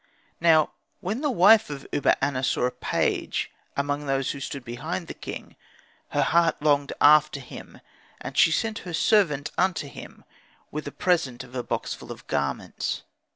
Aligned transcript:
Now 0.39 0.71
when 0.99 1.21
the 1.21 1.29
wife 1.29 1.69
of 1.69 1.85
Uba 1.91 2.17
aner 2.25 2.41
saw 2.41 2.63
a 2.65 2.71
page, 2.71 3.51
among 3.77 4.07
those 4.07 4.31
who 4.31 4.39
stood 4.39 4.65
behind 4.65 5.05
the 5.05 5.13
king, 5.13 5.55
her 6.09 6.23
heart 6.23 6.59
longed 6.59 6.91
after 6.99 7.39
him; 7.39 7.81
and 8.19 8.35
she 8.35 8.49
sent 8.49 8.79
her 8.79 8.95
servant 8.95 9.51
unto 9.59 9.87
him, 9.87 10.25
with 10.71 10.87
a 10.87 10.91
present 10.91 11.43
of 11.43 11.53
a 11.53 11.61
box 11.61 11.93
full 11.93 12.11
of 12.11 12.25
garments. 12.25 13.03